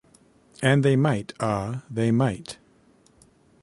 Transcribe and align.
And 0.63 0.81
they 0.83 0.95
might, 0.95 1.31
ah, 1.39 1.83
they 1.87 2.09
might! 2.09 2.57